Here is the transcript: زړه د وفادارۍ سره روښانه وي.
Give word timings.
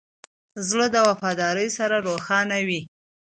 زړه 0.67 0.87
د 0.91 0.97
وفادارۍ 1.07 1.67
سره 1.77 1.95
روښانه 2.07 2.57
وي. 2.67 2.81